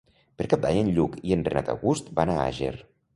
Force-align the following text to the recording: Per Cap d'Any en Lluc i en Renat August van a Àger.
Per 0.41 0.45
Cap 0.53 0.61
d'Any 0.61 0.79
en 0.83 0.87
Lluc 0.95 1.17
i 1.31 1.35
en 1.35 1.43
Renat 1.49 1.69
August 1.75 2.09
van 2.21 2.33
a 2.33 2.39
Àger. 2.47 2.71